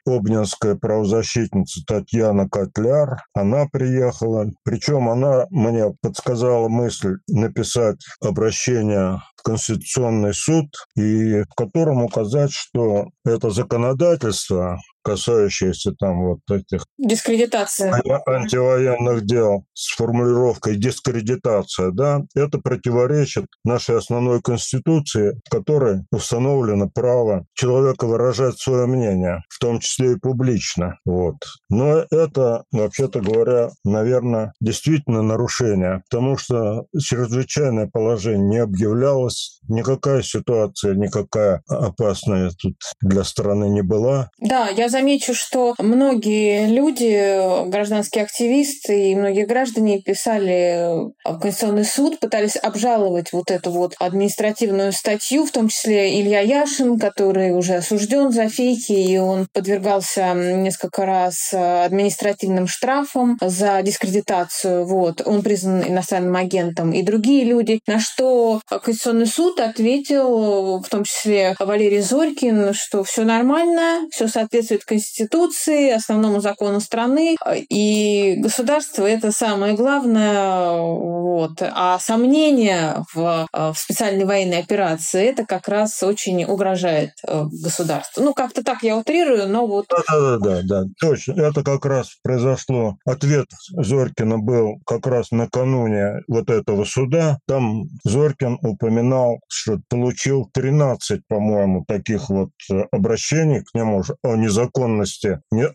обнинская 0.06 0.76
правозащитница 0.76 1.82
Татьяна 1.86 2.50
Котляр. 2.50 3.24
Она 3.34 3.68
приехала, 3.72 4.48
причем 4.64 5.10
она 5.10 5.46
мне 5.50 5.94
подсказала 6.02 6.68
мысль 6.68 7.18
написать 7.28 7.98
обращение 8.22 9.22
в 9.36 9.44
Конституционный 9.44 10.34
суд, 10.34 10.68
и 10.96 11.42
в 11.42 11.56
котором 11.56 12.04
указать, 12.04 12.52
что 12.52 13.08
это 13.26 13.50
законодательство 13.50 14.80
касающиеся 15.03 15.93
там 16.00 16.25
вот 16.25 16.39
этих... 16.50 16.86
Дискредитация. 16.98 18.01
Антивоенных 18.25 19.25
дел 19.25 19.65
с 19.74 19.96
формулировкой 19.96 20.75
дискредитация, 20.75 21.91
да, 21.91 22.22
это 22.36 22.60
противоречит 22.60 23.46
нашей 23.63 23.98
основной 23.98 24.41
конституции, 24.41 25.39
в 25.46 25.50
которой 25.50 26.01
установлено 26.12 26.89
право 26.89 27.46
человека 27.53 28.05
выражать 28.05 28.60
свое 28.60 28.86
мнение, 28.86 29.43
в 29.50 29.60
том 29.60 29.79
числе 29.79 30.13
и 30.13 30.20
публично. 30.20 30.98
Вот. 31.05 31.38
Но 31.70 32.05
это, 32.12 32.63
вообще-то 32.72 33.22
говоря, 33.22 33.70
наверное, 33.84 34.53
действительно 34.62 35.22
нарушение, 35.22 36.03
потому 36.10 36.38
что 36.38 36.86
чрезвычайное 37.00 37.88
положение 37.88 38.48
не 38.48 38.58
объявлялось, 38.58 39.60
никакая 39.67 40.22
ситуация, 40.22 40.96
никакая 40.96 41.62
опасная 41.67 42.51
тут 42.60 42.75
для 43.01 43.24
страны 43.24 43.70
не 43.70 43.81
была. 43.81 44.29
Да, 44.39 44.70
я 44.70 44.89
замечу, 44.91 45.33
что 45.33 45.74
многие 45.79 46.67
люди, 46.67 47.67
гражданские 47.69 48.25
активисты 48.25 49.12
и 49.12 49.15
многие 49.15 49.45
граждане 49.45 50.01
писали 50.01 51.12
в 51.24 51.39
Конституционный 51.39 51.86
суд, 51.86 52.19
пытались 52.19 52.55
обжаловать 52.55 53.33
вот 53.33 53.50
эту 53.50 53.71
вот 53.71 53.95
административную 54.00 54.91
статью, 54.91 55.45
в 55.45 55.51
том 55.51 55.69
числе 55.69 56.19
Илья 56.21 56.41
Яшин, 56.41 57.00
который 57.00 57.51
уже 57.51 57.75
осужден 57.75 58.31
за 58.31 58.50
фейки, 58.50 58.91
и 58.91 59.17
он 59.17 59.48
подвергался 59.53 60.33
несколько 60.33 61.05
раз 61.05 61.53
административным 61.53 62.67
штрафам 62.67 63.38
за 63.41 63.81
дискредитацию. 63.81 64.86
Вот. 64.86 65.25
Он 65.25 65.41
признан 65.41 65.83
иностранным 65.88 66.36
агентом. 66.36 66.91
И 66.91 67.01
другие 67.01 67.45
люди, 67.45 67.79
на 67.88 68.00
что 68.00 68.62
Конституционный 68.69 69.27
суд 69.27 69.60
ответил, 69.60 70.79
в 70.79 70.89
том 70.89 71.03
числе 71.03 71.55
Валерий 71.60 72.01
Зорькин, 72.01 72.74
что 72.74 73.03
все 73.03 73.24
нормально, 73.24 74.07
все 74.12 74.27
соответствует 74.27 74.81
Конституции, 74.86 75.92
основному 75.92 76.40
закону 76.40 76.80
страны, 76.80 77.36
и 77.70 78.36
государство 78.38 79.06
это 79.06 79.32
самое 79.32 79.74
главное. 79.74 80.80
Вот. 80.80 81.62
А 81.62 82.00
сомнения 82.00 83.04
в, 83.14 83.48
в 83.52 83.76
специальной 83.76 84.26
военной 84.26 84.60
операции 84.60 85.26
это 85.26 85.46
как 85.46 85.68
раз 85.68 86.02
очень 86.04 86.44
угрожает 86.44 87.12
э, 87.28 87.46
государству. 87.64 88.24
Ну, 88.24 88.34
как-то 88.34 88.64
так 88.64 88.84
я 88.84 88.98
утрирую, 88.98 89.48
но 89.48 89.68
вот... 89.68 89.86
Да, 89.90 90.04
да, 90.20 90.38
да, 90.38 90.62
да, 90.64 90.84
точно. 91.00 91.34
Это 91.42 91.64
как 91.64 91.86
раз 91.86 92.18
произошло. 92.24 92.98
Ответ 93.06 93.48
Зорькина 93.72 94.38
был 94.40 94.80
как 94.86 95.08
раз 95.08 95.32
накануне 95.32 96.22
вот 96.28 96.50
этого 96.50 96.86
суда. 96.86 97.40
Там 97.48 97.84
Зорькин 98.04 98.60
упоминал, 98.62 99.40
что 99.48 99.80
получил 99.90 100.50
13, 100.54 101.22
по-моему, 101.28 101.86
таких 101.88 102.30
вот 102.30 102.50
э, 102.72 102.82
обращений 102.92 103.62
к 103.62 103.74
нему 103.74 104.04
о 104.24 104.36
незаконности, 104.36 104.71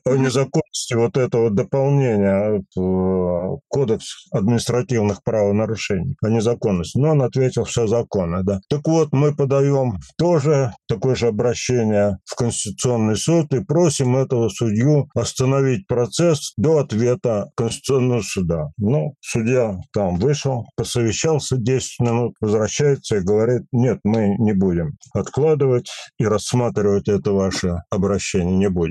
о 0.04 0.16
незаконности 0.16 0.94
вот 0.94 1.16
этого 1.16 1.50
дополнения 1.50 2.62
в 2.74 3.60
Кодекс 3.68 4.26
административных 4.32 5.22
правонарушений, 5.22 6.16
о 6.22 6.28
незаконности. 6.28 6.98
Но 6.98 7.10
он 7.10 7.22
ответил, 7.22 7.64
все 7.64 7.86
законно, 7.86 8.42
да. 8.42 8.60
Так 8.68 8.86
вот, 8.86 9.08
мы 9.12 9.34
подаем 9.34 9.98
тоже 10.18 10.72
такое 10.88 11.14
же 11.14 11.28
обращение 11.28 12.18
в 12.24 12.34
Конституционный 12.36 13.16
суд 13.16 13.52
и 13.54 13.64
просим 13.64 14.16
этого 14.16 14.48
судью 14.48 15.08
остановить 15.14 15.86
процесс 15.86 16.52
до 16.56 16.78
ответа 16.78 17.50
Конституционного 17.56 18.22
суда. 18.22 18.68
Ну, 18.78 19.14
судья 19.20 19.78
там 19.92 20.18
вышел, 20.18 20.66
посовещался 20.76 21.56
10 21.56 22.00
минут, 22.00 22.34
возвращается 22.40 23.16
и 23.16 23.20
говорит, 23.20 23.62
нет, 23.72 23.98
мы 24.04 24.36
не 24.38 24.52
будем 24.52 24.96
откладывать 25.14 25.90
и 26.18 26.26
рассматривать 26.26 27.08
это 27.08 27.32
ваше 27.32 27.82
обращение 27.90 28.56
не 28.56 28.68
будем. 28.68 28.85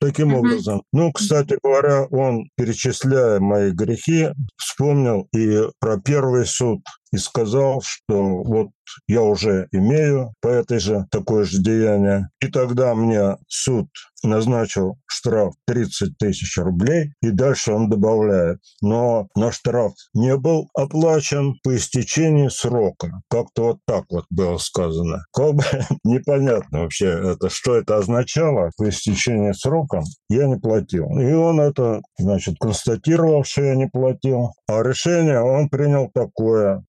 Таким 0.00 0.34
образом. 0.34 0.82
Ну, 0.92 1.12
кстати 1.12 1.58
говоря, 1.62 2.06
он, 2.06 2.48
перечисляя 2.56 3.40
мои 3.40 3.70
грехи, 3.70 4.28
вспомнил 4.56 5.28
и 5.34 5.62
про 5.80 6.00
первый 6.00 6.46
суд 6.46 6.80
и 7.12 7.16
сказал, 7.16 7.80
что 7.82 8.42
вот 8.42 8.68
я 9.06 9.22
уже 9.22 9.68
имею 9.72 10.32
по 10.40 10.48
этой 10.48 10.78
же 10.78 11.06
такое 11.10 11.44
же 11.44 11.62
деяние. 11.62 12.28
И 12.40 12.48
тогда 12.48 12.94
мне 12.94 13.36
суд 13.48 13.88
назначил 14.22 14.98
штраф 15.06 15.54
30 15.66 16.18
тысяч 16.18 16.56
рублей, 16.58 17.12
и 17.22 17.30
дальше 17.30 17.72
он 17.72 17.88
добавляет. 17.88 18.58
Но 18.80 19.28
на 19.36 19.52
штраф 19.52 19.92
не 20.14 20.36
был 20.36 20.68
оплачен 20.74 21.54
по 21.62 21.76
истечении 21.76 22.48
срока. 22.48 23.20
Как-то 23.28 23.64
вот 23.64 23.78
так 23.86 24.04
вот 24.10 24.24
было 24.30 24.58
сказано. 24.58 25.24
Как 25.32 25.54
бы 25.54 25.64
непонятно 26.04 26.80
вообще 26.80 27.06
это, 27.06 27.48
что 27.48 27.76
это 27.76 27.96
означало 27.96 28.70
по 28.76 28.88
истечении 28.88 29.52
срока. 29.52 30.02
Я 30.28 30.46
не 30.46 30.56
платил. 30.56 31.06
И 31.18 31.32
он 31.32 31.60
это, 31.60 32.00
значит, 32.18 32.56
констатировал, 32.58 33.44
что 33.44 33.62
я 33.62 33.76
не 33.76 33.86
платил. 33.86 34.52
А 34.68 34.82
решение 34.82 35.40
он 35.40 35.68
принял 35.68 36.10
такое, 36.12 36.84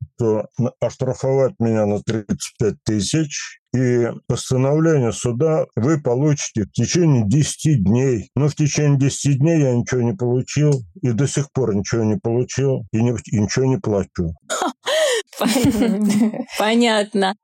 оштрафовать 0.79 1.53
меня 1.59 1.85
на 1.85 2.01
35 2.01 2.75
тысяч 2.83 3.59
и 3.75 4.07
постановление 4.27 5.11
суда 5.11 5.65
вы 5.75 6.01
получите 6.01 6.63
в 6.63 6.71
течение 6.71 7.23
10 7.27 7.83
дней. 7.83 8.29
Но 8.35 8.47
в 8.47 8.55
течение 8.55 8.97
10 8.97 9.39
дней 9.39 9.61
я 9.61 9.75
ничего 9.75 10.01
не 10.01 10.13
получил, 10.13 10.71
и 11.01 11.11
до 11.11 11.27
сих 11.27 11.51
пор 11.51 11.75
ничего 11.75 12.03
не 12.03 12.17
получил, 12.17 12.85
и, 12.91 13.01
не, 13.01 13.11
и 13.11 13.39
ничего 13.39 13.65
не 13.65 13.77
плачу. 13.77 14.33
Понятно. 16.57 17.35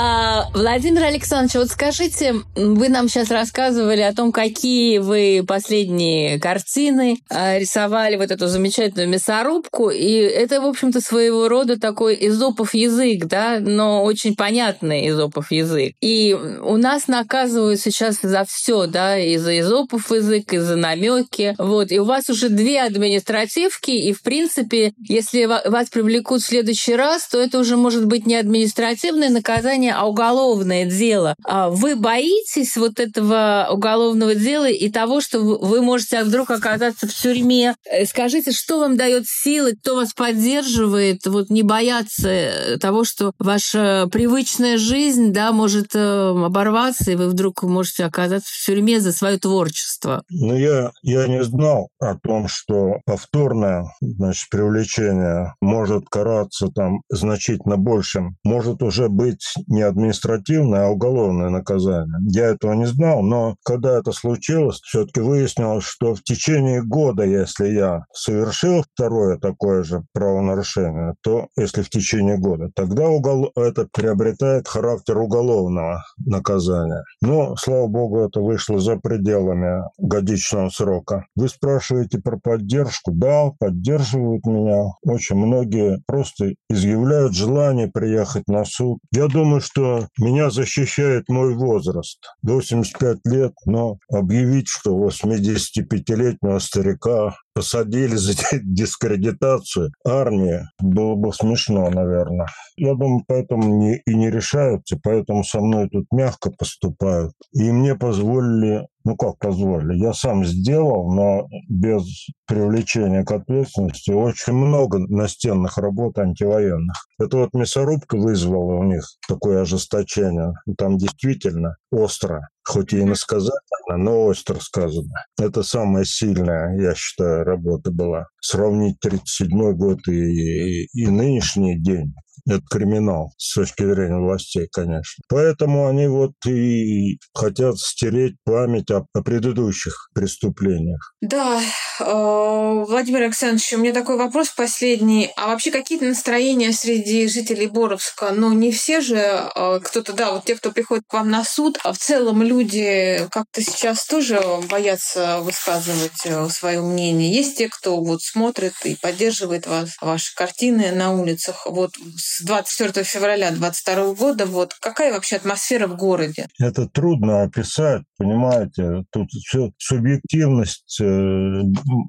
А, 0.00 0.46
Владимир 0.54 1.02
Александрович, 1.02 1.56
вот 1.56 1.70
скажите, 1.70 2.36
вы 2.54 2.88
нам 2.88 3.08
сейчас 3.08 3.32
рассказывали 3.32 4.02
о 4.02 4.14
том, 4.14 4.30
какие 4.30 4.98
вы 4.98 5.42
последние 5.44 6.38
картины 6.38 7.18
а, 7.28 7.58
рисовали, 7.58 8.14
вот 8.14 8.30
эту 8.30 8.46
замечательную 8.46 9.08
мясорубку, 9.08 9.90
и 9.90 10.12
это, 10.12 10.60
в 10.60 10.66
общем-то, 10.66 11.00
своего 11.00 11.48
рода 11.48 11.80
такой 11.80 12.16
изопов 12.28 12.74
язык, 12.74 13.24
да, 13.24 13.58
но 13.58 14.04
очень 14.04 14.36
понятный 14.36 15.08
изопов 15.08 15.50
язык. 15.50 15.94
И 16.00 16.32
у 16.32 16.76
нас 16.76 17.08
наказывают 17.08 17.80
сейчас 17.80 18.18
за 18.22 18.44
все, 18.44 18.86
да, 18.86 19.18
и 19.18 19.36
за 19.36 19.58
изопов 19.58 20.12
язык, 20.12 20.52
и 20.52 20.58
за 20.58 20.76
намеки, 20.76 21.56
вот, 21.58 21.90
и 21.90 21.98
у 21.98 22.04
вас 22.04 22.30
уже 22.30 22.50
две 22.50 22.82
административки, 22.82 23.90
и, 23.90 24.12
в 24.12 24.22
принципе, 24.22 24.92
если 25.00 25.46
вас 25.46 25.88
привлекут 25.88 26.42
в 26.42 26.46
следующий 26.46 26.94
раз, 26.94 27.26
то 27.26 27.40
это 27.40 27.58
уже 27.58 27.76
может 27.76 28.06
быть 28.06 28.26
не 28.26 28.36
административное 28.36 29.30
наказание, 29.30 29.88
а 29.98 30.06
уголовное 30.06 30.84
дело. 30.84 31.34
А 31.44 31.70
вы 31.70 31.96
боитесь 31.96 32.76
вот 32.76 33.00
этого 33.00 33.66
уголовного 33.70 34.36
дела 34.36 34.68
и 34.68 34.88
того, 34.90 35.20
что 35.20 35.40
вы 35.40 35.82
можете 35.82 36.22
вдруг 36.22 36.50
оказаться 36.50 37.08
в 37.08 37.12
тюрьме? 37.12 37.74
Э, 37.90 38.06
скажите, 38.06 38.52
что 38.52 38.78
вам 38.78 38.96
дает 38.96 39.24
силы, 39.26 39.72
кто 39.72 39.96
вас 39.96 40.14
поддерживает, 40.14 41.26
вот 41.26 41.50
не 41.50 41.62
бояться 41.62 42.28
э, 42.28 42.78
того, 42.78 43.02
что 43.02 43.32
ваша 43.40 44.08
привычная 44.12 44.78
жизнь, 44.78 45.32
да, 45.32 45.50
может 45.50 45.96
э, 45.96 45.98
оборваться, 45.98 47.10
и 47.10 47.16
вы 47.16 47.28
вдруг 47.28 47.64
можете 47.64 48.04
оказаться 48.04 48.52
в 48.52 48.64
тюрьме 48.64 49.00
за 49.00 49.12
свое 49.12 49.38
творчество? 49.38 50.22
Ну, 50.30 50.56
я, 50.56 50.92
я 51.02 51.26
не 51.26 51.42
знал 51.42 51.88
о 51.98 52.14
том, 52.14 52.46
что 52.46 52.98
повторное, 53.04 53.86
значит, 54.00 54.48
привлечение 54.48 55.54
может 55.60 56.08
караться 56.08 56.68
там 56.68 57.00
значительно 57.08 57.76
большим, 57.76 58.36
может 58.44 58.80
уже 58.82 59.08
быть 59.08 59.54
не 59.78 59.82
административное, 59.82 60.86
а 60.86 60.90
уголовное 60.90 61.50
наказание. 61.50 62.18
Я 62.30 62.46
этого 62.46 62.72
не 62.72 62.86
знал, 62.86 63.22
но 63.22 63.54
когда 63.64 63.98
это 63.98 64.12
случилось, 64.12 64.80
все-таки 64.82 65.20
выяснилось, 65.20 65.84
что 65.84 66.14
в 66.14 66.22
течение 66.22 66.82
года, 66.82 67.22
если 67.22 67.68
я 67.68 68.04
совершил 68.12 68.82
второе 68.82 69.38
такое 69.38 69.84
же 69.84 70.02
правонарушение, 70.12 71.14
то 71.22 71.46
если 71.56 71.82
в 71.82 71.90
течение 71.90 72.38
года, 72.38 72.70
тогда 72.74 73.08
угол... 73.08 73.52
это 73.56 73.86
приобретает 73.92 74.66
характер 74.66 75.18
уголовного 75.18 76.02
наказания. 76.24 77.04
Но, 77.22 77.56
слава 77.56 77.86
богу, 77.86 78.20
это 78.20 78.40
вышло 78.40 78.78
за 78.80 78.96
пределами 78.96 79.82
годичного 79.98 80.70
срока. 80.70 81.24
Вы 81.36 81.48
спрашиваете 81.48 82.18
про 82.18 82.38
поддержку? 82.38 83.12
Да, 83.12 83.50
поддерживают 83.58 84.44
меня. 84.44 84.92
Очень 85.02 85.36
многие 85.36 86.02
просто 86.06 86.54
изъявляют 86.68 87.34
желание 87.34 87.88
приехать 87.88 88.48
на 88.48 88.64
суд. 88.64 88.98
Я 89.12 89.28
думаю, 89.28 89.60
что 89.68 90.08
меня 90.18 90.50
защищает 90.50 91.28
мой 91.28 91.54
возраст. 91.54 92.18
85 92.42 93.18
лет, 93.24 93.52
но 93.66 93.98
объявить, 94.10 94.68
что 94.68 94.98
85-летнего 94.98 96.58
старика 96.58 97.36
посадили 97.54 98.14
за 98.14 98.34
дискредитацию 98.62 99.90
армии, 100.06 100.60
было 100.80 101.14
бы 101.14 101.32
смешно, 101.32 101.90
наверное. 101.90 102.46
Я 102.76 102.94
думаю, 102.94 103.24
поэтому 103.26 103.78
не, 103.78 104.00
и 104.06 104.14
не 104.14 104.30
решаются, 104.30 104.98
поэтому 105.02 105.44
со 105.44 105.60
мной 105.60 105.88
тут 105.90 106.06
мягко 106.12 106.50
поступают. 106.50 107.32
И 107.52 107.70
мне 107.70 107.94
позволили 107.94 108.86
ну 109.08 109.16
как 109.16 109.38
позволили, 109.38 109.96
я 109.98 110.12
сам 110.12 110.44
сделал, 110.44 111.10
но 111.10 111.48
без 111.68 112.02
привлечения 112.46 113.24
к 113.24 113.32
ответственности 113.32 114.10
очень 114.10 114.52
много 114.52 114.98
настенных 114.98 115.78
работ 115.78 116.18
антивоенных. 116.18 116.94
Это 117.18 117.38
вот 117.38 117.54
мясорубка 117.54 118.18
вызвала 118.18 118.74
у 118.74 118.84
них 118.84 119.02
такое 119.26 119.62
ожесточение. 119.62 120.52
Там 120.76 120.98
действительно 120.98 121.76
остро 121.90 122.48
хоть 122.64 122.92
и 122.92 123.00
иносказательно, 123.00 123.96
но 123.96 124.26
остро 124.26 124.60
сказано. 124.60 125.14
Это 125.40 125.62
самая 125.62 126.04
сильная, 126.04 126.78
я 126.78 126.94
считаю, 126.94 127.44
работа 127.44 127.90
была. 127.90 128.26
Сравнить 128.42 129.00
37 129.00 129.72
год 129.72 130.06
и, 130.06 130.12
и, 130.12 130.88
и 130.92 131.06
нынешний 131.06 131.80
день 131.80 132.12
Это 132.48 132.62
криминал 132.70 133.32
с 133.36 133.54
точки 133.54 133.82
зрения 133.82 134.18
властей, 134.18 134.68
конечно. 134.72 135.22
Поэтому 135.28 135.86
они 135.86 136.06
вот 136.06 136.32
и 136.46 137.18
хотят 137.34 137.78
стереть 137.78 138.36
память 138.44 138.90
о, 138.90 139.04
о 139.12 139.22
предыдущих 139.22 140.08
преступлениях. 140.14 141.14
Да, 141.20 141.60
э, 141.60 142.04
Владимир 142.04 143.24
Александрович, 143.24 143.72
у 143.74 143.78
меня 143.78 143.92
такой 143.92 144.16
вопрос 144.16 144.48
последний. 144.48 145.30
А 145.36 145.48
вообще 145.48 145.70
какие-то 145.70 146.06
настроения 146.06 146.72
среди 146.72 147.28
жителей 147.28 147.66
Боровска? 147.66 148.32
Ну, 148.32 148.54
не 148.54 148.72
все 148.72 149.02
же, 149.02 149.16
э, 149.16 149.80
кто-то, 149.84 150.14
да, 150.14 150.32
вот 150.32 150.44
те, 150.44 150.54
кто 150.54 150.72
приходит 150.72 151.04
к 151.06 151.12
вам 151.12 151.28
на 151.28 151.44
суд, 151.44 151.78
а 151.84 151.92
в 151.92 151.98
целом 151.98 152.42
люди 152.42 153.26
как-то 153.30 153.60
сейчас 153.60 154.06
тоже 154.06 154.40
боятся 154.70 155.40
высказывать 155.40 156.24
э, 156.24 156.48
свое 156.48 156.80
мнение. 156.80 157.30
Есть 157.30 157.58
те, 157.58 157.68
кто 157.68 158.02
вот 158.02 158.22
смотрит 158.22 158.72
и 158.84 158.96
поддерживает 158.96 159.66
вас, 159.66 159.90
ваши 160.00 160.34
картины 160.34 160.92
на 160.92 161.12
улицах. 161.12 161.66
Вот 161.66 161.90
с 162.16 162.37
24 162.44 163.04
февраля 163.04 163.50
2022 163.50 164.14
года, 164.14 164.46
вот 164.46 164.74
какая 164.80 165.12
вообще 165.12 165.36
атмосфера 165.36 165.86
в 165.86 165.96
городе? 165.96 166.48
Это 166.60 166.86
трудно 166.88 167.42
описать, 167.42 168.02
понимаете. 168.16 169.04
Тут 169.12 169.28
все 169.30 169.70
субъективность 169.78 171.00
э, 171.00 171.62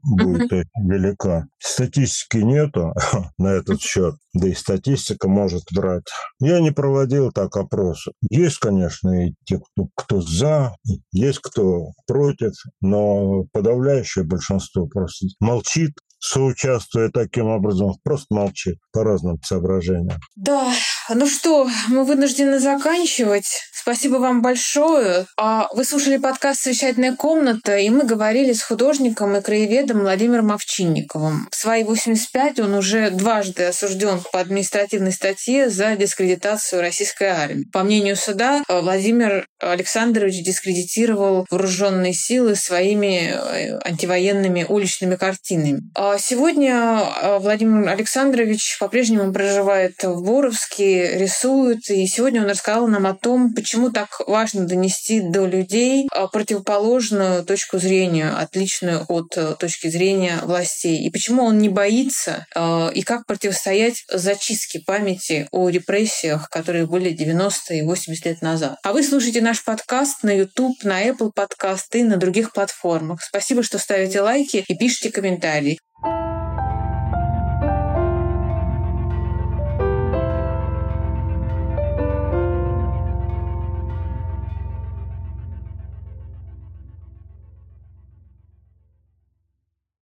будет 0.04 0.52
uh-huh. 0.52 0.64
велика. 0.88 1.48
Статистики 1.60 2.38
нету 2.38 2.94
на 3.38 3.48
этот 3.48 3.82
счет, 3.82 4.16
да 4.34 4.48
и 4.48 4.54
статистика 4.54 5.28
может 5.28 5.64
врать. 5.72 6.04
Я 6.40 6.60
не 6.60 6.72
проводил 6.72 7.32
так 7.32 7.56
опросы. 7.58 8.12
Есть, 8.30 8.58
конечно, 8.58 9.28
и 9.28 9.34
те, 9.46 9.60
кто, 9.60 9.90
кто 9.96 10.22
за, 10.22 10.76
есть 11.12 11.40
кто 11.40 11.92
против, 12.08 12.54
но 12.82 13.44
подавляющее 13.52 14.26
большинство 14.26 14.88
просто 14.88 15.28
молчит, 15.40 15.94
соучаствуя 16.20 17.10
таким 17.10 17.48
образом, 17.48 17.96
просто 18.04 18.28
молчит 18.34 18.78
по 18.92 19.04
разным 19.04 19.42
соображениям. 19.42 20.20
Да, 20.36 20.72
ну 21.16 21.28
что, 21.28 21.70
мы 21.88 22.04
вынуждены 22.04 22.60
заканчивать. 22.60 23.46
Спасибо 23.74 24.18
вам 24.18 24.42
большое. 24.42 25.26
А 25.38 25.70
вы 25.74 25.86
слушали 25.86 26.18
подкаст 26.18 26.62
«Совещательная 26.62 27.16
комната», 27.16 27.78
и 27.78 27.90
мы 27.90 28.04
говорили 28.04 28.54
с 28.54 28.62
художником 28.62 29.36
и 29.36 29.42
краеведом 29.42 30.02
Владимиром 30.02 30.52
Овчинниковым. 30.52 31.48
В 31.50 31.56
свои 31.56 31.84
85 31.84 32.60
он 32.60 32.74
уже 32.74 33.10
дважды 33.10 33.64
осужден 33.64 34.22
по 34.32 34.42
административной 34.42 35.14
статье 35.14 35.70
за 35.70 35.96
дискредитацию 35.96 36.82
российской 36.82 37.30
армии. 37.30 37.66
По 37.72 37.84
мнению 37.84 38.16
суда, 38.16 38.64
Владимир 38.68 39.48
Александрович 39.60 40.44
дискредитировал 40.44 41.46
вооруженные 41.50 42.14
силы 42.14 42.56
своими 42.56 43.32
э, 43.32 43.80
антивоенными 43.86 44.66
уличными 44.68 45.16
картинами. 45.16 45.82
А 45.96 46.18
сегодня 46.18 47.02
э, 47.22 47.40
Владимир 47.40 47.90
Александрович 47.90 48.78
по-прежнему 48.80 49.34
проживает 49.34 50.04
в 50.04 50.22
Боровске, 50.24 50.99
рисует, 51.00 51.90
и 51.90 52.06
сегодня 52.08 52.42
он 52.42 52.50
рассказал 52.50 52.88
нам 52.88 53.06
о 53.06 53.14
том, 53.14 53.54
почему 53.54 53.92
так 53.92 54.22
важно 54.28 54.66
донести 54.66 55.22
до 55.22 55.46
людей 55.46 56.08
э, 56.14 56.28
противоположную 56.32 57.44
точку 57.44 57.80
зрения, 57.80 58.30
отличную 58.30 59.06
от 59.08 59.60
точки 59.60 59.88
зрения 59.90 60.40
властей, 60.44 61.04
и 61.04 61.10
почему 61.10 61.44
он 61.44 61.60
не 61.60 61.70
боится, 61.70 62.46
и 62.94 63.02
как 63.04 63.26
противостоять 63.26 64.04
зачистке 64.12 64.80
памяти 64.80 65.48
о 65.52 65.70
репрессиях, 65.70 66.50
которые 66.50 66.86
были 66.86 67.12
90 67.12 67.74
и 67.76 67.82
80 67.82 68.26
лет 68.26 68.42
назад. 68.42 68.78
А 68.84 68.94
вы 68.94 69.04
слушаете 69.04 69.42
наш 69.42 69.64
подкаст 69.64 70.24
на 70.24 70.32
YouTube, 70.32 70.84
на 70.84 71.04
Apple 71.08 71.32
подкасты 71.34 72.04
на 72.04 72.18
других 72.18 72.54
платформах. 72.54 73.22
Спасибо, 73.22 73.64
что 73.64 73.78
ставите 73.78 74.22
лайки 74.22 74.64
и 74.68 74.78
пишите 74.78 75.12
комментарии. 75.12 75.80